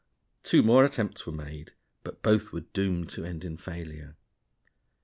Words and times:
Two 0.41 0.63
more 0.63 0.83
attempts 0.83 1.27
were 1.27 1.31
made, 1.31 1.73
but 2.01 2.23
both 2.23 2.51
were 2.51 2.61
doomed 2.73 3.07
to 3.11 3.23
end 3.23 3.45
in 3.45 3.55
failure. 3.55 4.15